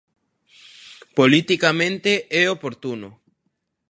[1.19, 3.09] Politicamente é oportuno.